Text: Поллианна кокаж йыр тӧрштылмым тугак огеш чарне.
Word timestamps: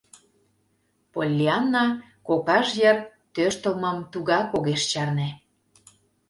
Поллианна 1.11 1.85
кокаж 2.27 2.67
йыр 2.81 2.97
тӧрштылмым 3.33 3.97
тугак 4.11 4.47
огеш 4.55 4.83
чарне. 4.91 5.29